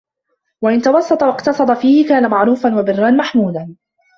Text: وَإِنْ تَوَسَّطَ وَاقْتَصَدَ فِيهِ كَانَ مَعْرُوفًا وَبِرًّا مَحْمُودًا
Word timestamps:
وَإِنْ 0.61 0.81
تَوَسَّطَ 0.81 1.23
وَاقْتَصَدَ 1.23 1.73
فِيهِ 1.73 2.07
كَانَ 2.09 2.29
مَعْرُوفًا 2.29 2.75
وَبِرًّا 2.79 3.11
مَحْمُودًا 3.11 3.75